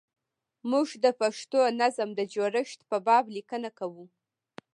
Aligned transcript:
موږ 0.71 0.87
د 1.03 1.05
پښتو 1.19 1.59
نظم 1.81 2.09
د 2.15 2.21
جوړښت 2.33 2.79
په 2.89 2.97
باب 3.07 3.25
لیکنه 3.35 3.69
کوو. 3.79 4.05